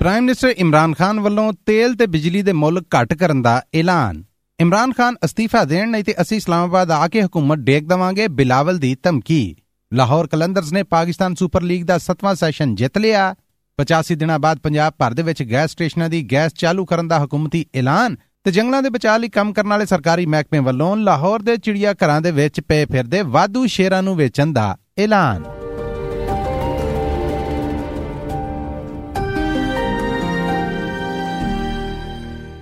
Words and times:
Prime 0.00 0.24
minister 0.24 0.48
Imran 0.48 0.94
Khan 0.94 1.20
ਵੱਲੋਂ 1.20 1.52
ਤੇਲ 1.66 1.94
ਤੇ 1.94 2.06
ਬਿਜਲੀ 2.06 2.42
ਦੇ 2.42 2.52
ਮੁੱਲ 2.52 2.82
ਘਟ 2.94 3.14
ਕਰਨ 3.14 3.42
ਦਾ 3.42 3.62
ਐਲਾਨ। 3.74 4.24
ਇਮਰਾਨ 4.60 4.92
ਖਾਨ 4.92 5.16
ਅਸਤੀਫਾ 5.24 5.64
ਦੇਣ 5.64 5.90
ਨਹੀਂ 5.90 6.04
ਤੇ 6.04 6.14
ਅਸੀਂ 6.20 6.36
ਇਸਲਾਮਾਬਾਦ 6.36 6.90
ਆ 6.90 7.08
ਕੇ 7.08 7.22
ਹਕੂਮਤ 7.22 7.58
ਡੇਕ 7.58 7.88
ਦਵਾਂਗੇ, 7.88 8.28
ਬਿਲਾਵਲ 8.28 8.78
ਦੀ 8.78 8.96
ਧਮਕੀ। 9.02 9.56
ਲਾਹੌਰ 9.94 10.26
ਕਲੰਦਰਸ 10.26 10.72
ਨੇ 10.72 10.82
ਪਾਕਿਸਤਾਨ 10.82 11.34
ਸੁਪਰ 11.34 11.62
ਲੀਗ 11.62 11.84
ਦਾ 11.84 11.98
7ਵਾਂ 11.98 12.34
ਸੈਸ਼ਨ 12.34 12.74
ਜਿੱਤ 12.74 12.98
ਲਿਆ। 12.98 13.34
85 13.78 14.14
ਦਿਨਾਂ 14.14 14.38
ਬਾਅਦ 14.38 14.58
ਪੰਜਾਬ 14.58 14.94
ਭਰ 14.98 15.14
ਦੇ 15.14 15.22
ਵਿੱਚ 15.22 15.42
ਗੈਸ 15.42 15.70
ਸਟੇਸ਼ਨਾਂ 15.70 16.08
ਦੀ 16.08 16.22
ਗੈਸ 16.32 16.52
ਚਾਲੂ 16.54 16.84
ਕਰਨ 16.84 17.08
ਦਾ 17.08 17.24
ਹਕੂਮਤੀ 17.24 17.66
ਐਲਾਨ 17.74 18.16
ਤੇ 18.44 18.50
ਜੰਗਲਾਂ 18.50 18.82
ਦੇ 18.82 18.90
ਬਚਾਅ 18.90 19.18
ਲਈ 19.18 19.28
ਕੰਮ 19.28 19.52
ਕਰਨ 19.52 19.68
ਵਾਲੇ 19.68 19.86
ਸਰਕਾਰੀ 19.86 20.26
ਮਹਿਕਮੇ 20.26 20.58
ਵੱਲੋਂ 20.58 20.96
ਲਾਹੌਰ 20.96 21.42
ਦੇ 21.42 21.56
ਚਿੜੀਆ 21.56 21.94
ਘਰਾਂ 21.94 22.20
ਦੇ 22.20 22.30
ਵਿੱਚ 22.30 22.60
ਪਏ 22.60 22.84
ਫਿਰਦੇ 22.84 23.22
ਵਾਧੂ 23.22 23.66
ਸ਼ੇਰਾਂ 23.66 24.02
ਨੂੰ 24.02 24.16
ਵੇਚਣ 24.16 24.52
ਦਾ 24.52 24.76
ਐਲਾਨ। 24.98 25.44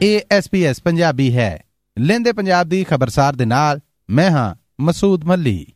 ਏਐਸਪੀਐਸ 0.03 0.83
ਪੰਜਾਬੀ 0.83 1.37
ਹੈ। 1.37 1.65
ਲੈਂਦੇ 1.99 2.33
ਪੰਜਾਬ 2.33 2.69
ਦੀ 2.69 2.85
ਖਬਰਸਾਰ 2.85 3.37
ਦੇ 3.37 3.45
ਨਾਲ 3.45 3.81
ਮੈਂ 4.11 4.31
ਹਾਂ 4.31 4.55
ਮਸੂਦ 4.81 5.25
ਮੱਲੀ। 5.25 5.67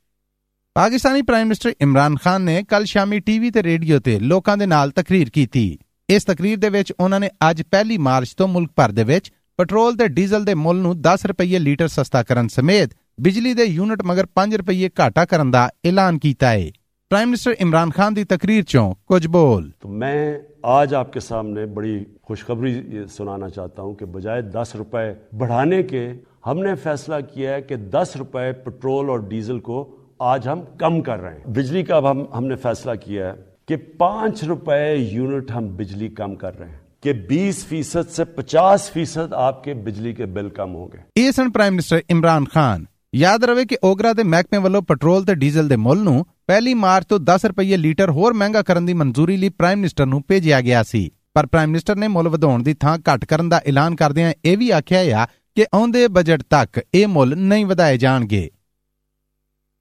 ਪਾਕਿਸਤਾਨੀ 0.74 1.22
ਪ੍ਰਾਈਮ 1.22 1.46
ਮਿਨਿਸਟਰ 1.46 1.72
ਇਮਰਾਨ 1.80 2.16
ਖਾਨ 2.16 2.42
ਨੇ 2.42 2.62
ਕੱਲ 2.62 2.84
ਸ਼ਾਮੀ 2.84 3.20
ਟੀਵੀ 3.20 3.50
ਤੇ 3.50 3.62
ਰੇਡੀਓ 3.62 3.98
ਤੇ 3.98 4.18
ਲੋਕਾਂ 4.20 4.56
ਦੇ 4.56 4.66
ਨਾਲ 4.66 4.90
ਤਕਰੀਰ 4.90 5.30
ਕੀਤੀ। 5.30 5.78
ਇਸ 6.10 6.24
ਤਕਰੀਰ 6.24 6.58
ਦੇ 6.58 6.68
ਵਿੱਚ 6.68 6.92
ਉਹਨਾਂ 7.00 7.20
ਨੇ 7.20 7.30
ਅੱਜ 7.50 7.62
ਪਹਿਲੀ 7.62 7.98
ਮਾਰਚ 7.98 8.34
ਤੋਂ 8.34 8.48
ਮੁਲਕ 8.48 8.70
ਭਰ 8.76 8.92
ਦੇ 8.92 9.04
ਵਿੱਚ 9.04 9.32
ਪੈਟਰੋਲ 9.56 9.96
ਤੇ 9.96 10.08
ਡੀਜ਼ਲ 10.08 10.44
ਦੇ 10.44 10.54
ਮੁੱਲ 10.54 10.76
ਨੂੰ 10.76 10.94
10 11.02 11.26
ਰੁਪਏ 11.26 11.58
ਲੀਟਰ 11.58 11.88
ਸਸਤਾ 11.88 12.22
ਕਰਨ 12.22 12.48
ਸਮੇਤ 12.48 12.90
ਬਿਜਲੀ 13.20 13.54
ਦੇ 13.54 13.64
ਯੂਨਿਟ 13.64 14.02
ਮਗਰ 14.02 14.26
5 14.36 14.56
ਰੁਪਏ 14.56 14.90
ਘਾਟਾ 15.00 15.24
ਕਰਨ 15.24 15.50
ਦਾ 15.50 15.70
ਐਲਾਨ 15.84 16.18
ਕੀਤਾ 16.18 16.50
ਹੈ 16.50 16.70
پرائم 17.10 17.28
منسٹر 17.28 17.50
عمران 17.60 17.90
خان 17.90 18.16
دی 18.16 18.24
تقریر 18.24 18.62
چوں؟ 18.62 18.94
کچھ 19.04 19.28
بول۔ 19.28 19.70
تو 19.78 19.88
میں 19.88 20.38
آج 20.62 20.94
آپ 20.94 21.12
کے 21.12 21.20
سامنے 21.20 21.66
بڑی 21.66 22.04
خوشخبری 22.22 22.82
سنانا 23.10 23.48
چاہتا 23.48 23.82
ہوں 23.82 23.94
کہ 23.94 24.06
بجائے 24.06 24.42
دس 24.42 24.76
روپے 24.78 25.36
بڑھانے 25.36 25.82
کے 25.82 26.12
ہم 26.46 26.58
نے 26.58 26.74
فیصلہ 26.74 27.14
کیا 27.34 27.54
ہے 27.54 27.62
کہ 27.62 27.76
دس 27.76 28.16
روپے 28.18 28.52
پٹرول 28.52 29.08
اور 29.08 29.18
ڈیزل 29.18 29.58
کو 29.58 29.96
آج 30.18 30.48
ہم 30.48 30.60
کم 30.78 31.00
کر 31.00 31.20
رہے 31.20 31.34
ہیں۔ 31.34 31.46
بجلی 31.46 31.82
کا 31.82 31.96
اب 31.96 32.10
ہم 32.10 32.24
ہم 32.36 32.46
نے 32.46 32.56
فیصلہ 32.56 32.92
کیا 33.04 33.26
ہے 33.26 33.32
کہ 33.68 33.76
پانچ 33.76 34.44
روپے 34.44 34.94
یونٹ 34.94 35.50
ہم 35.50 35.76
بجلی 35.76 36.08
کم 36.08 36.34
کر 36.34 36.58
رہے 36.58 36.68
ہیں 36.68 36.78
کہ 37.00 37.12
بیس 37.12 37.66
فیصد 37.66 38.10
سے 38.10 38.24
پچاس 38.24 38.90
فیصد 38.90 39.32
آپ 39.32 39.64
کے 39.64 39.74
بجلی 39.74 40.12
کے 40.12 40.26
بل 40.26 40.48
کم 40.48 40.74
ہوں 40.74 40.88
گے۔ 40.92 40.98
اے 41.14 41.32
سن 41.32 41.50
پرائم 41.50 41.74
منسٹر 41.74 41.98
عمران 42.10 42.44
خان۔ 42.44 42.84
ਯਾਦ 43.14 43.44
ਰਵੇ 43.44 43.64
ਕਿ 43.64 43.78
ਓਗਰਾ 43.84 44.12
ਦੇ 44.12 44.22
ਮਹਿਕਮੇ 44.22 44.58
ਵੱਲੋਂ 44.58 44.82
ਪੈਟਰੋਲ 44.82 45.24
ਤੇ 45.24 45.34
ਡੀਜ਼ਲ 45.34 45.68
ਦੇ 45.68 45.76
ਮੁੱਲ 45.76 45.98
ਨੂੰ 45.98 46.26
ਪਹਿਲੀ 46.46 46.74
ਮਾਰਚ 46.74 47.06
ਤੋਂ 47.06 47.20
10 47.20 47.48
ਰੁਪਏ 47.48 47.76
ਲੀਟਰ 47.76 48.10
ਹੋਰ 48.10 48.32
ਮਹਿੰਗਾ 48.32 48.62
ਕਰਨ 48.62 48.86
ਦੀ 48.86 48.92
ਮਨਜ਼ੂਰੀ 48.92 49.36
ਲਈ 49.36 49.48
ਪ੍ਰਾਈਮ 49.48 49.78
ਮਿਨਿਸਟਰ 49.78 50.06
ਨੂੰ 50.06 50.22
ਭੇਜਿਆ 50.28 50.60
ਗਿਆ 50.60 50.82
ਸੀ। 50.82 51.10
ਪਰ 51.34 51.46
ਪ੍ਰਾਈਮ 51.46 51.68
ਮਿਨਿਸਟਰ 51.68 51.96
ਨੇ 51.96 52.08
ਮੁੱਲ 52.08 52.28
ਵਧਾਉਣ 52.28 52.62
ਦੀ 52.62 52.74
ਥਾਂ 52.74 52.98
ਘਟ 52.98 53.24
ਕਰਨ 53.24 53.48
ਦਾ 53.48 53.60
ਐਲਾਨ 53.66 53.94
ਕਰਦਿਆਂ 53.94 54.32
ਇਹ 54.44 54.58
ਵੀ 54.58 54.70
ਆਖਿਆ 54.70 55.22
ਆ 55.22 55.26
ਕਿ 55.54 55.66
ਆਉਂਦੇ 55.74 56.08
ਬਜਟ 56.08 56.42
ਤੱਕ 56.50 56.80
ਇਹ 56.94 57.06
ਮੁੱਲ 57.06 57.36
ਨਹੀਂ 57.36 57.66
ਵਧਾਏ 57.66 57.98
ਜਾਣਗੇ। 57.98 58.50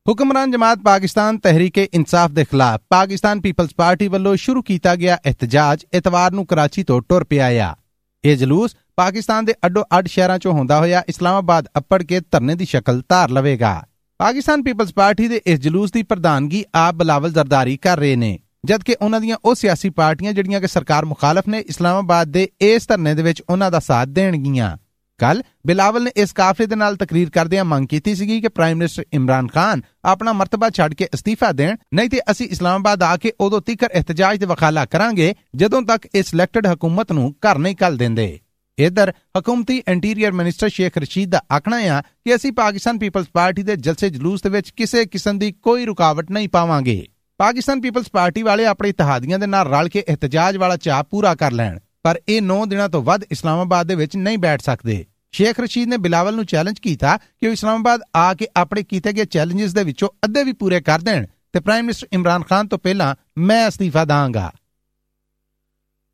ਹੁਕਮਰਾਨ 0.10 0.52
ਜਮਾਤ 0.52 0.80
ਪਾਕਿਸਤਾਨ 0.80 1.38
ਤਹਿਰੀਕੇ 1.38 1.88
ਇਨਸਾਫ 1.94 2.32
ਦੇ 2.32 2.44
ਖਿਲਾਫ 2.44 2.82
ਪਾਕਿਸਤਾਨ 2.90 3.42
ਪੀਪਲਜ਼ 3.42 3.72
ਪਾਰਟੀ 3.78 4.08
ਵੱਲੋਂ 4.08 4.36
ਸ਼ੁਰੂ 4.36 4.62
ਕੀਤਾ 4.62 4.96
ਗਿਆ 4.96 5.18
ਇhtਜਾਜ 5.26 5.86
ਇਤਵਾਰ 5.94 6.32
ਨੂੰ 6.32 6.46
ਕਰਾਚੀ 6.46 6.84
ਤੋਂ 6.84 7.02
ਟੁਰ 7.10 7.24
ਪਿਆ 7.24 7.46
ਆ। 7.46 7.76
ਇਹ 8.26 8.36
ਜਲੂਸ 8.38 8.76
ਪਾਕਿਸਤਾਨ 8.96 9.46
ਦੇ 9.46 9.54
ਅੱਡੋ 9.66 9.84
ਅੱਡ 9.98 10.08
ਸ਼ਹਿਰਾਂ 10.08 10.36
'ਚੋਂ 10.38 10.54
ਹੁੰਦਾ 10.54 10.80
ਹੋਇਆ 10.80 11.04
ਇਸਲਾਮਾਬਾਦ 11.10 11.68
ਅੱਪੜ 11.78 12.02
ਕੇ 12.04 12.20
ਧਰਨੇ 12.22 12.56
ਦੀ 12.56 12.66
ਸ਼ਕਲ 12.66 13.02
ਧਾਰ 13.10 13.30
ਲਵੇਗਾ। 13.30 13.82
ਪਾਕਿਸਤਾਨ 14.20 14.64
ਪੀਪਲਜ਼ 14.64 14.94
ਪਾਰਟੀ 14.94 15.28
ਦੇ 15.28 15.42
ਇਸ 15.46 15.60
ਜਲੂਸ 15.60 15.92
ਦੀ 15.92 16.04
ਪ੍ਰਧਾਨਗੀ 16.04 16.64
ਆਪ 16.76 16.96
ਬਲਾਵਲ 16.96 17.32
ਜ਼ਰਦਾਰੀ 17.32 17.78
ਕਰ 17.78 17.98
ਰਹੇ 17.98 18.16
ਨੇ, 18.16 18.40
ਜਦਕਿ 18.66 18.96
ਉਹਨਾਂ 19.02 19.22
ਦੀਆਂ 19.22 19.38
ਉਹ 19.46 19.56
ਸਿਆਸੀ 19.56 19.90
ਪਾਰਟੀਆਂ 19.90 20.34
ਜਿਹੜੀਆਂ 20.34 20.62
ਕਿ 20.62 20.68
ਸਰਕਾਰ 20.68 21.06
ਮੁਖਾਲਫ 21.06 21.48
ਨੇ 21.48 21.60
ਇਸਲਾਮਾਬਾਦ 21.60 22.28
ਦੇ 22.28 22.48
ਇਸ 22.62 22.88
ਧਰਨੇ 22.88 23.14
ਦੇ 23.16 23.24
ਵਿੱਚ 23.24 23.42
ਉਹਨਾਂ 23.50 23.72
ਦਾ 23.72 23.80
ਸਾਥ 23.80 24.08
ਦੇਣਗੀਆਂ। 24.08 24.78
ਕੱਲ 25.20 25.44
ਬਿਲਾਵਲ 25.68 26.04
ਨੇ 26.04 26.12
ਇਸ 26.16 26.34
ਕਾਫਲੇ 26.34 26.66
ਦੇ 26.66 26.76
ਨਾਲ 26.76 26.96
ਤਕਰੀਰ 26.96 27.30
ਕਰਦਿਆਂ 27.30 27.66
ਮੰਗ 27.66 27.88
ਕੀਤੀ 27.88 28.16
ਸੀਗੀ 28.16 28.40
ਕਿ 28.42 28.48
ਪ੍ਰਾਈਮ 28.48 28.78
ਮਿਨਿਸਟਰ 28.78 29.06
ਇਮਰਾਨ 29.14 29.48
ਖਾਨ 29.48 29.82
ਆਪਣਾ 30.06 30.34
ਮਰਤਬਾ 30.34 30.70
ਛੱਡ 30.70 30.94
ਕੇ 30.94 31.08
ਅਸਤੀਫਾ 31.16 31.52
ਦੇਣ, 31.52 31.76
ਨਹੀਂ 31.94 32.10
ਤੇ 32.10 32.20
ਅਸੀਂ 32.32 32.48
ਇਸਲਾਮਾਬਾਦ 32.48 33.04
ਆ 33.04 33.16
ਕੇ 33.18 33.34
ਉਦੋਂ 33.40 33.62
ਤੀਕਰ 33.62 33.90
ਇhtਜਾਜ 33.94 34.40
ਦੇ 34.40 34.46
ਵਕਾਲਾ 34.46 34.86
ਕਰਾਂਗੇ, 34.86 35.34
ਜਦੋਂ 35.56 35.82
ਤੱਕ 35.82 36.08
ਇਸ 36.16 36.30
ਸਿਲੈਕਟਡ 36.30 36.68
ਹਕੂਮਤ 36.68 37.12
ਨੂੰ 37.12 37.34
ਘਰ 37.46 37.58
ਨਹੀਂ 37.58 37.76
ਕੱਲ 37.76 37.98
ਦਿੰਦੇ। 37.98 38.40
ਇਧਰ 38.78 39.12
ਹਕੂਮਤੀ 39.40 39.82
ਇੰਟੀਰੀਅਰ 39.88 40.32
ਮਿਨਿਸਟਰ 40.32 40.70
ਸ਼ੇਖ 40.70 40.98
ਰਸ਼ੀਦ 40.98 41.30
ਦਾ 41.30 41.42
ਆਖਣਾ 41.52 41.80
ਹੈ 41.80 42.02
ਕਿ 42.26 42.36
ਅਸੀਂ 42.36 42.52
ਪਾਕਿਸਤਾਨ 42.52 43.00
ਪੀਪਲਜ਼ 43.00 43.28
ਪਾਰਟੀ 43.34 43.64
ਦੇ 43.64 43.76
ਜਲਸੇ 43.76 44.10
ਜਲੂਸ 44.10 44.42
ਦੇ 44.42 44.50
ਵਿੱਚ 44.50 44.70
ਕਿਸੇ 44.70 45.06
ਕਿਸਮ 45.06 45.40
ਦੀ 45.40 45.52
ਕੋਈ 45.52 45.86
ਰੁਕਾਵਟ 45.86 46.32
ਨਹੀਂ 46.32 46.50
ਪਾਵਾਂਗੇ। 46.50 47.06
ਪਾਕਿਸਤਾਨ 47.40 47.82
ਪੀਪਲਜ਼ 47.82 48.08
ਪਾਰਟੀ 48.12 48.44
ਵਾਲੇ 48.44 48.66
ਆਪਣੇ 48.66 48.90
ਇਤਿਹਾਦੀਆਂ 48.90 49.40
ਦੇ 49.40 49.48
ਨਾਲ 49.48 49.68
ਰਲ 49.68 49.90
ਕੇ 49.90 50.04
ਇhtਜਾਜ 50.08 50.58
ਵਾਲਾ 50.58 50.78
ਚਾਹ 50.78 51.04
ਪੂਰਾ 51.04 51.36
ਕਰ 51.36 51.52
ਲੈਣ। 51.52 51.80
ਪਰ 52.04 52.20
ਇਹ 52.28 52.42
9 52.42 52.66
ਦਿਨਾਂ 52.68 52.90
ਤੋਂ 52.90 53.02
ਵੱਧ 53.04 53.24
ਇਸਲਾਮਾਬਾਦ 53.32 53.88
ਦੇ 53.88 53.96
ਵਿੱਚ 53.96 54.16
ਨਹੀਂ 54.16 54.38
ਬੈਠ 54.38 54.62
ਸਕਦੇ। 54.62 55.06
ਸ਼ੇਖ 55.32 55.60
ਰਸ਼ੀਦ 55.60 55.90
ਨੇ 55.90 55.98
ਬਿਲਾਵਲ 55.98 56.36
ਨੂੰ 56.36 56.46
ਚੈਲੰਜ 56.46 56.80
ਕੀਤਾ 56.80 57.18
ਕਿ 57.18 57.48
ਉਹ 57.48 57.54
ਇਸਲਾਮਾਬਾਦ 57.54 58.02
ਆ 58.16 58.34
ਕੇ 58.34 58.48
ਆਪਣੇ 58.56 58.84
ਕੀਤੇ 58.84 59.14
ਗਏ 59.14 59.26
ਚੈਲੰਜਸ 59.26 59.74
ਦੇ 59.74 59.84
ਵਿੱਚੋਂ 59.84 60.10
ਅੱਧੇ 60.26 60.44
ਵੀ 60.44 60.54
ਪੂਰੇ 60.54 60.82
ਕਰ 60.82 61.00
ਦੇਣ 61.00 61.26
ਤੇ 61.54 61.60
ਪ੍ਰਾਈਮ 61.60 61.86
ਮਿਨਿਸਟਰ 61.86 62.08
ਇਮਰਾਨ 62.14 62.44
ਖਾਨ 62.44 62.68
ਤੋਂ 62.68 62.80
ਪਹਿਲਾਂ 62.80 63.16
ਮੈਂ 63.38 63.68
ਅਸਤੀਫਾ 63.68 64.06
ਦਾਂਗਾ। 64.06 64.52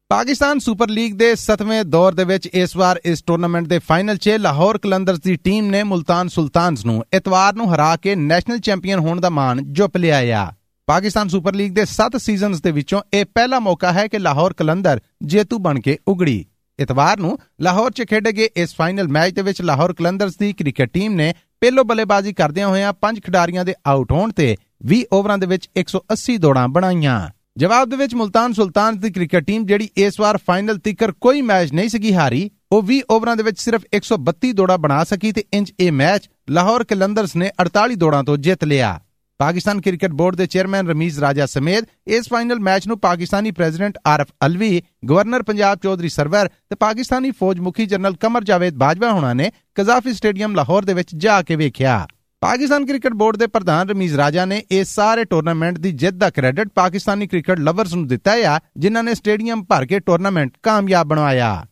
ਪਾਕਿਸਤਾਨ 0.09 0.59
ਸੁਪਰ 0.59 0.90
ਲੀਗ 0.90 1.13
ਦੇ 1.13 1.35
7ਵੇਂ 1.35 1.84
ਦੌਰ 1.85 2.13
ਦੇ 2.13 2.24
ਵਿੱਚ 2.24 2.47
ਇਸ 2.47 2.75
ਵਾਰ 2.75 3.00
ਇਸ 3.06 3.22
ਟੂਰਨਾਮੈਂਟ 3.22 3.68
ਦੇ 3.68 3.79
ਫਾਈਨਲ 3.79 4.18
'ਚ 4.18 4.29
ਲਾਹੌਰ 4.29 4.78
ਕਲੰਦਰਸ 4.78 5.19
ਦੀ 5.19 5.35
ਟੀਮ 5.35 5.66
ਨੇ 5.66 5.84
ਮੁਲਤਾਨ 5.84 6.28
ਸੁਲਤਾਨਸ 6.28 6.85
ਨੂੰ 6.85 7.06
ਇਤਵਾਰ 7.13 7.53
ਨੂੰ 7.53 7.75
ਹਰਾ 7.75 7.95
ਕੇ 7.95 8.16
ਨੈਸ਼ਨਲ 8.16 8.59
ਚੈਂਪੀਅਨ 8.59 9.00
ਹੋਣ 9.00 9.22
ਦਾ 9.22 9.29
ਮਾਣ 9.29 9.62
ਜੁੱਪ 9.62 9.97
ਲਿਆ 9.97 10.18
ਆ 10.18 10.51
ਪਾਕਿਸਤਾਨ 10.88 11.28
ਸੁਪਰ 11.28 11.56
ਲੀਗ 11.56 11.72
ਦੇ 11.72 11.85
7 11.91 12.18
ਸੀਜ਼ਨਸ 12.18 12.62
ਦੇ 12.62 12.72
ਵਿੱਚੋਂ 12.72 13.01
ਇਹ 13.13 13.25
ਪਹਿਲਾ 13.25 13.59
ਮੌਕਾ 13.59 13.91
ਹੈ 13.91 14.07
ਕਿ 14.07 14.19
ਲਾਹੌਰ 14.19 14.53
ਕਲੰਦਰ 14.53 15.00
ਜੇਤੂ 15.23 15.57
ਬਣ 15.57 15.79
ਕੇ 15.79 15.97
ਉਗੜੀ। 16.07 16.46
ਇਤਵਾਰ 16.79 17.19
ਨੂੰ 17.19 17.38
ਲਾਹੌਰ 17.62 17.91
'ਚ 17.91 18.03
ਖੇਡੇ 18.03 18.31
ਗਏ 18.31 18.50
ਇਸ 18.56 18.75
ਫਾਈਨਲ 18.75 19.07
ਮੈਚ 19.07 19.34
ਦੇ 19.34 19.41
ਵਿੱਚ 19.41 19.62
ਲਾਹੌਰ 19.62 19.94
ਕਲੰਦਰਸ 19.94 20.38
ਦੀ 20.38 20.51
ਕ੍ਰਿਕਟ 20.53 20.91
ਟੀਮ 20.94 21.13
ਨੇ 21.13 21.34
ਪਹਿਲੋ 21.62 21.84
ਬੱਲੇਬਾਜ਼ੀ 21.84 22.34
ਕਰਦਿਆਂ 22.34 22.68
ਹੋਇਆਂ 22.68 22.94
ਪੰਜ 22.94 23.19
ਖਿਡਾਰੀਆਂ 23.19 23.66
ਦੇ 23.66 23.74
ਆਊਟ 23.88 24.12
ਹੋਣ 24.12 24.31
ਤੇ 24.31 24.56
20 24.88 25.01
ਓਵਰਾਂ 25.13 25.38
ਦੇ 25.38 25.45
ਵਿੱਚ 25.45 25.69
180 25.78 26.38
ਦੌੜਾਂ 26.38 26.68
ਬਣਾਈਆਂ। 26.68 27.29
ਜਵਾਬ 27.57 27.90
ਦੇ 27.90 27.95
ਵਿੱਚ 27.95 28.16
ਮੁਲਤਾਨ 28.16 28.53
ਸੁਲਤਾਨ 28.53 29.00
ਦੀ 29.00 29.12
ਕ੍ਰਿਕਟ 29.12 29.44
ਟੀਮ 29.44 29.66
ਜਿਹੜੀ 29.66 29.90
ਇਸ 29.97 30.19
ਵਾਰ 30.19 30.38
ਫਾਈਨਲ 30.38 30.78
ਤੀਕਰ 30.78 31.12
ਕੋਈ 31.12 31.41
ਮੈਚ 31.41 31.74
ਨਹੀਂ 31.74 31.90
ਸਕੀ 31.90 32.13
ਹਾਰੀ, 32.13 32.50
ਉਹ 32.72 32.84
20 32.84 33.01
ਓਵਰਾਂ 33.09 33.35
ਦੇ 33.35 33.44
ਵਿੱਚ 33.44 33.59
ਸਿਰਫ 33.59 33.85
132 33.94 34.53
ਦੌੜਾਂ 34.53 34.78
ਬਣਾ 34.78 35.03
ਸਕੀ 35.03 35.31
ਤੇ 35.31 35.44
ਇੰਜ 35.53 35.72
ਇਹ 35.79 35.91
ਮੈਚ 35.91 36.29
ਲਾਹੌਰ 36.50 36.84
ਕਲੰਦਰਸ 36.84 37.35
ਨੇ 37.35 37.50
48 37.62 37.95
ਦੌੜਾਂ 37.95 38.24
ਤੋਂ 38.24 38.38
ਜਿੱਤ 38.38 38.63
ਲਿਆ। 38.63 39.00
ਪਾਕਿਸਤਾਨ 39.40 39.81
ਕ੍ਰਿਕਟ 39.81 40.12
ਬੋਰਡ 40.12 40.35
ਦੇ 40.35 40.46
ਚੇਅਰਮੈਨ 40.47 40.88
ਰਮੀਜ਼ 40.88 41.19
ਰਾਜਾ 41.19 41.46
ਸਮੇਤ 41.46 41.85
ਇਸ 42.07 42.28
ਫਾਈਨਲ 42.29 42.59
ਮੈਚ 42.59 42.88
ਨੂੰ 42.88 43.00
ਪਾਕਿਸਤਾਨੀ 43.00 43.51
ਪ੍ਰੈਜ਼ੀਡੈਂਟ 43.51 43.97
ਆਰਫ 44.07 44.28
ਅਲਵੀ, 44.46 44.81
ਗਵਰਨਰ 45.09 45.44
ਪੰਜਾਬ 45.44 45.79
ਚੌਧਰੀ 45.84 46.09
ਸਰਵਰ 46.09 46.47
ਤੇ 46.47 46.75
ਪਾਕਿਸਤਾਨੀ 46.75 47.31
ਫੌਜ 47.31 47.59
ਮੁਖੀ 47.59 47.85
ਜਨਰਲ 47.85 48.16
ਕਮਰ 48.16 48.44
ਜਾਵੇਦ 48.44 48.75
ਬਾਜਵਾ 48.75 49.12
ਹੁਣਾਂ 49.12 49.34
ਨੇ 49.35 49.51
ਕਜ਼ਾਫੀ 49.75 50.13
ਸਟੇਡੀਅਮ 50.13 50.56
ਲਾਹੌਰ 50.56 50.85
ਦੇ 50.85 50.94
ਵਿੱਚ 50.94 51.16
ਜਾ 51.16 51.41
ਕੇ 51.41 51.56
ਵੇਖਿਆ। 51.56 52.06
ਪਾਕਿਸਤਾਨ 52.41 52.85
ਕ੍ਰਿਕਟ 52.85 53.13
ਬੋਰਡ 53.13 53.38
ਦੇ 53.38 53.47
ਪ੍ਰਧਾਨ 53.47 53.90
ਰਮੀਜ਼ 53.90 54.16
ਰਾਜਾ 54.16 54.45
ਨੇ 54.45 54.63
ਇਸ 54.72 54.94
ਸਾਰੇ 54.95 55.24
ਟੂਰਨਾਮੈਂਟ 55.25 55.78
ਦੀ 55.78 55.91
ਜਿੱਤ 55.91 56.16
ਦਾ 56.16 56.29
ਕ੍ਰੈਡਿਟ 56.29 56.69
ਪਾਕਿਸਤਾਨੀ 56.75 57.28
ਕ੍ਰਿਕਟ 57.28 57.59
ਲਵਰਸ 57.59 57.94
ਨੂੰ 57.94 58.07
ਦਿੱਤਾ 58.07 58.31
ਹੈ 58.31 58.59
ਜਿਨ੍ਹਾਂ 58.78 59.03
ਨੇ 59.03 59.13
ਸਟੇਡੀਅਮ 59.13 59.63
ਭਰ 59.63 59.85
ਕੇ 59.85 60.00
ਟੂਰਨਾਮੈਂਟ 60.00 60.51
ਕਾਮਯਾਬ 60.63 61.07
ਬਣਾਇਆ 61.07 61.66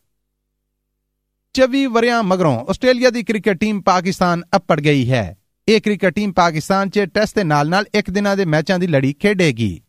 24 1.54 1.86
ਵਰਿਆਂ 1.86 2.22
ਮਗਰੋਂ 2.22 2.58
ਆਸਟ੍ਰੇਲੀਆ 2.70 3.10
ਦੀ 3.10 3.22
ਕ੍ਰਿਕਟ 3.22 3.56
ਟੀਮ 3.56 3.80
ਪਾਕਿਸਤਾਨ 3.80 4.42
ਅੱਪੜ 4.56 4.80
ਗਈ 4.80 5.10
ਹੈ। 5.10 5.24
ਇਹ 5.68 5.80
ਕ੍ਰਿਕਟ 5.80 6.14
ਟੀਮ 6.14 6.32
ਪਾਕਿਸਤਾਨ 6.32 6.90
'ਚ 6.90 7.00
ਟੈਸਟ 7.14 7.36
ਦੇ 7.36 7.44
ਨਾਲ-ਨਾਲ 7.44 7.84
ਇੱਕ 7.94 8.10
ਦਿਨਾਂ 8.10 8.36
ਦੇ 8.36 8.44
ਮੈਚਾਂ 8.44 8.78
ਦੀ 8.78 8.86
ਲੜੀ 8.86 9.12
ਖੇਡੇਗੀ। 9.12 9.80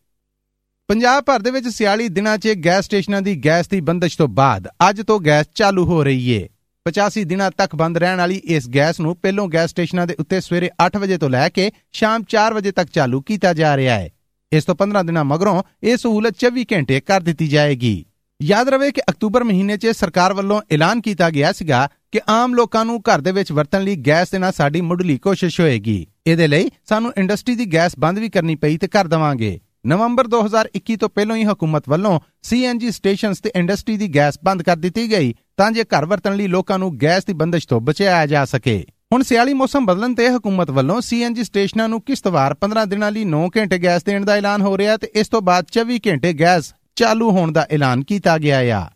ਪੰਜਾਬ 0.88 1.24
ਭਰ 1.24 1.40
ਦੇ 1.40 1.50
ਵਿੱਚ 1.50 1.66
46 1.72 2.06
ਦਿਨਾਂ 2.08 2.36
'ਚ 2.38 2.54
ਗੈਸ 2.64 2.84
ਸਟੇਸ਼ਨਾਂ 2.84 3.20
ਦੀ 3.22 3.34
ਗੈਸ 3.44 3.68
ਦੀ 3.68 3.80
ਬੰਦਸ਼ 3.80 4.16
ਤੋਂ 4.18 4.28
ਬਾਅਦ 4.28 4.68
ਅੱਜ 4.90 5.02
ਤੋਂ 5.02 5.20
ਗੈਸ 5.20 5.46
ਚਾਲੂ 5.54 5.84
ਹੋ 5.84 6.02
ਰਹੀ 6.04 6.30
ਏ। 6.30 6.48
85 6.86 7.24
ਦਿਨਾਂ 7.24 7.50
ਤੱਕ 7.50 7.76
ਬੰਦ 7.76 7.98
ਰਹਿਣ 7.98 8.18
ਵਾਲੀ 8.18 8.40
ਇਸ 8.56 8.68
ਗੈਸ 8.74 9.00
ਨੂੰ 9.00 9.16
ਪਹਿਲੋਂ 9.16 9.48
ਗੈਸ 9.48 9.70
ਸਟੇਸ਼ਨਾਂ 9.70 10.06
ਦੇ 10.06 10.16
ਉੱਤੇ 10.18 10.40
ਸਵੇਰੇ 10.40 10.70
8 10.86 10.98
ਵਜੇ 10.98 11.18
ਤੋਂ 11.18 11.30
ਲੈ 11.30 11.48
ਕੇ 11.48 11.70
ਸ਼ਾਮ 11.92 12.24
4 12.34 12.54
ਵਜੇ 12.54 12.72
ਤੱਕ 12.72 12.90
ਚਾਲੂ 12.90 13.20
ਕੀਤਾ 13.22 13.52
ਜਾ 13.52 13.76
ਰਿਹਾ 13.76 13.94
ਹੈ 13.94 14.10
ਇਸ 14.52 14.64
ਤੋਂ 14.64 14.74
15 14.74 15.06
ਦਿਨਾਂ 15.06 15.24
ਮਗਰੋਂ 15.24 15.62
ਇਹ 15.82 15.96
ਸਹੂਲਤ 15.96 16.44
24 16.44 16.64
ਘੰਟੇ 16.72 17.00
ਕਰ 17.00 17.20
ਦਿੱਤੀ 17.20 17.48
ਜਾਏਗੀ। 17.48 17.96
ਯਾਦ 18.40 18.68
ਰਵੇ 18.68 18.90
ਕਿ 18.92 19.00
ਅਕਤੂਬਰ 19.10 19.44
ਮਹੀਨੇ 19.44 19.76
'ਚ 19.76 19.86
ਸਰਕਾਰ 19.86 20.32
ਵੱਲੋਂ 20.34 20.60
ਐਲਾਨ 20.72 21.00
ਕੀਤਾ 21.00 21.28
ਗਿਆ 21.30 21.52
ਸੀਗਾ 21.52 21.88
ਕਿ 22.12 22.20
ਆਮ 22.28 22.54
ਲੋਕਾਂ 22.54 22.84
ਨੂੰ 22.84 23.00
ਘਰ 23.00 23.20
ਦੇ 23.20 23.32
ਵਿੱਚ 23.32 23.52
ਵਰਤਣ 23.52 23.82
ਲਈ 23.82 23.96
ਗੈਸ 23.96 24.30
ਦੇਣਾ 24.30 24.50
ਸਾਡੀ 24.50 24.80
ਮੁੱਢਲੀ 24.80 25.16
ਕੋਸ਼ਿਸ਼ 25.18 25.60
ਹੋਏਗੀ। 25.60 26.06
ਇਹਦੇ 26.26 26.46
ਲਈ 26.46 26.70
ਸਾਨੂੰ 26.88 27.12
ਇੰਡਸਟਰੀ 27.18 27.54
ਦੀ 27.54 27.66
ਗੈਸ 27.66 27.98
ਬੰਦ 27.98 28.18
ਵੀ 28.18 28.28
ਕਰਨੀ 28.28 28.54
ਪਈ 28.54 28.76
ਤੇ 28.76 28.88
ਕਰ 28.88 29.06
ਦਵਾਂਗੇ। 29.06 29.58
ਨਵੰਬਰ 29.86 30.26
2021 30.26 30.96
ਤੋਂ 30.96 31.08
ਪਹਿਲਾਂ 31.08 31.36
ਹੀ 31.36 31.44
ਹਕੂਮਤ 31.44 31.88
ਵੱਲੋਂ 31.88 32.18
ਸੀਐਨਜੀ 32.42 32.90
ਸਟੇਸ਼ਨਸ 32.90 33.40
ਤੇ 33.40 33.52
ਇੰਡਸਟਰੀ 33.56 33.96
ਦੀ 33.96 34.08
ਗੈਸ 34.14 34.38
ਬੰਦ 34.44 34.62
ਕਰ 34.62 34.76
ਦਿੱਤੀ 34.76 35.10
ਗਈ 35.10 35.34
ਤਾਂ 35.56 35.70
ਜੇ 35.72 35.84
ਘਰ 35.84 36.04
ਵਰਤਣ 36.04 36.36
ਲਈ 36.36 36.46
ਲੋਕਾਂ 36.46 36.78
ਨੂੰ 36.78 36.96
ਗੈਸ 36.98 37.24
ਦੀ 37.24 37.32
ਬੰਦਸ਼ 37.32 37.68
ਤੋਂ 37.68 37.80
ਬਚਾਇਆ 37.80 38.26
ਜਾ 38.26 38.44
ਸਕੇ। 38.44 38.82
ਹੁਣ 39.12 39.22
ਸਿਆਲੀ 39.22 39.52
ਮੌਸਮ 39.54 39.86
ਬਦਲਣ 39.86 40.14
ਤੇ 40.14 40.28
ਹਕੂਮਤ 40.28 40.70
ਵੱਲੋਂ 40.70 41.00
ਸੀਐਨਜੀ 41.00 41.44
ਸਟੇਸ਼ਨਾਂ 41.44 41.88
ਨੂੰ 41.88 42.00
ਕਿਸ਼ਤਵਾਰ 42.00 42.56
15 42.60 42.86
ਦਿਨਾਂ 42.86 43.12
ਲਈ 43.12 43.24
9 43.24 43.46
ਘੰਟੇ 43.56 43.78
ਗੈਸ 43.78 44.04
ਦੇਣ 44.04 44.24
ਦਾ 44.24 44.34
ਐਲਾਨ 44.34 44.62
ਹੋ 44.62 44.76
ਰਿਹਾ 44.78 44.96
ਤੇ 44.96 45.10
ਇਸ 45.14 45.28
ਤੋਂ 45.28 45.42
ਬਾਅਦ 45.42 45.66
24 45.72 45.98
ਘੰਟੇ 46.06 46.32
ਗੈਸ 46.32 46.72
ਚਾਲੂ 46.96 47.30
ਹੋਣ 47.30 47.52
ਦਾ 47.52 47.66
ਐਲਾਨ 47.70 48.04
ਕੀਤਾ 48.04 48.38
ਗਿਆ 48.38 48.58
ਆ। 48.58 48.90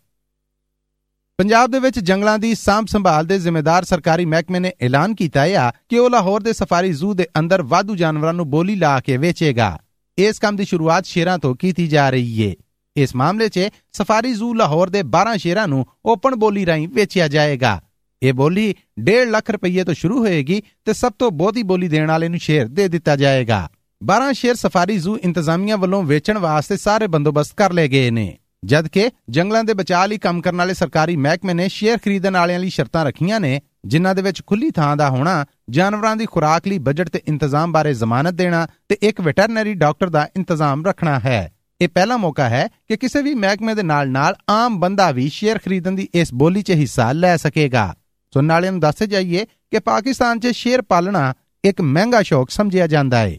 ਪੰਜਾਬ 1.37 1.71
ਦੇ 1.71 1.79
ਵਿੱਚ 1.79 1.99
ਜੰਗਲਾਂ 1.99 2.39
ਦੀ 2.39 2.55
ਸਾਂਭ 2.55 2.85
ਸੰਭਾਲ 2.85 3.25
ਦੇ 3.25 3.39
ਜ਼ਿੰਮੇਦਾਰ 3.39 3.83
ਸਰਕਾਰੀ 3.83 4.25
ਮਹਿਕਮੇ 4.25 4.59
ਨੇ 4.59 4.73
ਐਲਾਨ 4.81 5.15
ਕੀਤਾ 5.15 5.41
ਹੈ 5.41 5.71
ਕਿ 5.89 5.99
ਉਹ 5.99 6.09
ਲਾਹੌਰ 6.09 6.41
ਦੇ 6.41 6.53
ਸਫਾਰੀ 6.53 6.93
ਜ਼ੂ 6.93 7.13
ਦੇ 7.13 7.27
ਅੰਦਰ 7.39 7.61
ਵਾਧੂ 7.61 7.95
ਜਾਨਵਰਾਂ 7.95 8.33
ਨੂੰ 8.33 8.49
ਬੋਲੀ 8.49 8.75
ਲਾ 8.75 8.99
ਕੇ 8.99 9.17
ਵੇਚੇਗਾ। 9.17 9.79
ਇਸ 10.17 10.39
ਕੰਮ 10.39 10.55
ਦੀ 10.55 10.65
ਸ਼ੁਰੂਆਤ 10.65 11.05
ਸ਼ੇਰਾਂ 11.05 11.39
ਤੋਂ 11.39 11.55
ਕੀਤੀ 11.55 11.87
ਜਾ 11.87 12.09
ਰਹੀ 12.09 12.41
ਏ। 12.41 12.55
ਇਸ 12.97 13.15
ਮਾਮਲੇ 13.15 13.49
'ਚ 13.49 13.69
ਸਫਾਰੀ 13.91 14.33
ਜ਼ੂ 14.33 14.53
ਲਾਹੌਰ 14.53 14.89
ਦੇ 14.89 15.03
12 15.03 15.37
ਸ਼ੇਰਾਂ 15.37 15.67
ਨੂੰ 15.67 15.85
ਓਪਨ 16.05 16.35
ਬੋਲੀ 16.35 16.65
ਰਾਹੀਂ 16.65 16.87
ਵੇਚਿਆ 16.87 17.27
ਜਾਏਗਾ। 17.27 17.81
ਇਹ 18.23 18.33
ਬੋਲੀ 18.33 18.75
1.5 18.99 19.25
ਲੱਖ 19.25 19.49
ਰੁਪਏ 19.49 19.83
ਤੋਂ 19.83 19.93
ਸ਼ੁਰੂ 19.93 20.19
ਹੋਏਗੀ 20.19 20.61
ਤੇ 20.85 20.93
ਸਭ 20.93 21.13
ਤੋਂ 21.19 21.31
ਬਹੁਤੀ 21.31 21.63
ਬੋਲੀ 21.63 21.87
ਦੇਣ 21.87 22.07
ਵਾਲੇ 22.07 22.27
ਨੂੰ 22.27 22.39
ਸ਼ੇਰ 22.39 22.67
ਦੇ 22.67 22.87
ਦਿੱਤਾ 22.87 23.15
ਜਾਏਗਾ। 23.15 23.69
12 24.05 24.33
ਸ਼ੇਰ 24.33 24.55
ਸਫਾਰੀ 24.55 24.97
ਜ਼ੂ 24.97 25.17
ਇੰਤਜ਼ਾਮੀਆਂ 25.17 25.77
ਵੱਲੋਂ 25.77 26.03
ਵੇਚਣ 26.03 26.37
ਵਾਸਤੇ 26.37 26.77
ਸਾਰੇ 26.77 27.07
ਬੰਦੋਬਸਤ 27.07 27.53
ਕਰ 27.55 27.73
ਲਏ 27.73 27.87
ਗਏ 27.87 28.11
ਨੇ। 28.11 28.37
ਜਦਕਿ 28.65 29.09
ਜੰਗਲਾਂ 29.29 29.63
ਦੇ 29.63 29.73
ਬਚਾਅ 29.73 30.07
ਲਈ 30.07 30.17
ਕੰਮ 30.17 30.41
ਕਰਨ 30.41 30.55
ਵਾਲੇ 30.55 30.73
ਸਰਕਾਰੀ 30.73 31.15
ਮਹਿਕਮੇ 31.15 31.53
ਨੇ 31.53 31.69
ਸ਼ੇਰ 31.69 31.97
ਖਰੀਦਣ 31.97 32.33
ਵਾਲਿਆਂ 32.33 32.59
ਲਈ 32.59 32.69
ਸ਼ਰਤਾਂ 32.69 33.05
ਰੱਖੀਆਂ 33.05 33.39
ਨੇ, 33.39 33.61
ਜਿਨ੍ਹਾਂ 33.85 34.15
ਦੇ 34.15 34.21
ਵਿੱਚ 34.21 34.41
ਖੁੱਲੀ 34.45 34.71
ਥਾਂ 34.71 34.97
ਦਾ 34.97 35.09
ਹੋਣਾ, 35.09 35.45
ਜਾਨਵਰਾਂ 35.69 36.15
ਦੀ 36.15 36.25
ਖੁਰਾਕ 36.25 36.67
ਲਈ 36.67 36.77
ਬਜਟ 36.77 37.09
ਤੇ 37.09 37.21
ਇੰਤਜ਼ਾਮ 37.27 37.71
ਬਾਰੇ 37.71 37.93
ਜ਼ਮਾਨਤ 37.93 38.33
ਦੇਣਾ 38.33 38.67
ਤੇ 38.89 38.97
ਇੱਕ 39.01 39.21
ਵੈਟਰਨਰੀ 39.21 39.73
ਡਾਕਟਰ 39.73 40.09
ਦਾ 40.09 40.29
ਇੰਤਜ਼ਾਮ 40.35 40.85
ਰੱਖਣਾ 40.85 41.19
ਹੈ। 41.19 41.51
ਇਹ 41.81 41.89
ਪਹਿਲਾ 41.89 42.17
ਮੌਕਾ 42.17 42.49
ਹੈ 42.49 42.67
ਕਿ 42.87 42.97
ਕਿਸੇ 42.97 43.21
ਵੀ 43.21 43.33
ਮਹਿਕਮੇ 43.33 43.75
ਦੇ 43.75 43.83
ਨਾਲ-ਨਾਲ 43.83 44.35
ਆਮ 44.49 44.79
ਬੰਦਾ 44.79 45.11
ਵੀ 45.11 45.29
ਸ਼ੇਅਰ 45.29 45.57
ਖਰੀਦਣ 45.57 45.91
ਦੀ 45.91 46.09
ਇਸ 46.13 46.33
ਬੋਲੀ 46.33 46.61
'ਚ 46.61 46.71
ਹਿੱਸਾ 46.71 47.11
ਲੈ 47.11 47.37
ਸਕੇਗਾ। 47.37 47.95
ਸੋ 48.33 48.41
ਨਾਲੇ 48.41 48.69
ਨੂੰ 48.69 48.79
ਦੱਸੇ 48.79 49.07
ਜਾਈਏ 49.07 49.45
ਕਿ 49.45 49.79
ਪਾਕਿਸਤਾਨ 49.79 50.39
'ਚ 50.39 50.47
ਸ਼ੇਰ 50.47 50.81
ਪਾਲਣਾ 50.81 51.33
ਇੱਕ 51.65 51.81
ਮਹਿੰਗਾ 51.81 52.21
ਸ਼ੌਕ 52.21 52.49
ਸਮਝਿਆ 52.49 52.87
ਜਾਂਦਾ 52.87 53.17
ਹੈ 53.17 53.37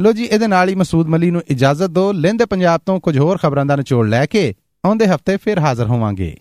ਲੋ 0.00 0.12
ਜੀ, 0.12 0.24
ਇਹਦੇ 0.24 0.46
ਨਾਲ 0.46 0.68
ਹੀ 0.68 0.74
ਮਸੂਦ 0.74 1.06
ਮਲੀ 1.06 1.30
ਨੂੰ 1.30 1.42
ਇਜਾਜ਼ਤ 1.48 1.90
ਦਿਓ। 1.90 2.12
ਲੈਂਦੇ 2.12 2.44
ਪੰਜਾਬ 2.44 2.80
ਤੋਂ 2.86 3.00
ਕੁਝ 3.00 3.18
ਹੋਰ 3.18 3.38
ਖਬਰਾਂ 3.42 3.66
ਦਾ 3.66 3.76
ਨਿਚੋੜ 3.76 4.06
ਲੈ 4.06 4.26
ਕੇ 4.26 4.54
ਆਉਂਦੇ 4.84 5.06
ਹਫ਼ਤੇ 5.06 5.36
ਫਿਰ 5.36 5.58
ਹਾਜ਼ਰ 5.58 5.86
ਹੋਵਾਂਗੇ। 5.86 6.36